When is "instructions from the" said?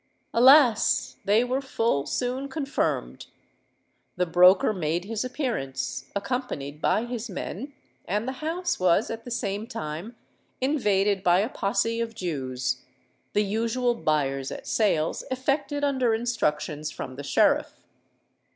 16.15-17.23